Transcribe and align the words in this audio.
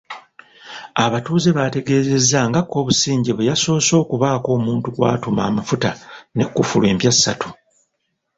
Abatuuze 1.05 1.49
bategeezezza 1.57 2.39
nga 2.49 2.61
Kobusingye 2.71 3.31
bwe 3.33 3.47
yasoose 3.49 3.93
okubaako 4.03 4.47
omuntu 4.57 4.87
gw'atuma 4.95 5.41
amafuta 5.49 5.89
ne 6.35 6.45
kkufulu 6.47 6.85
empya 6.91 7.11
ssatu. 7.15 7.49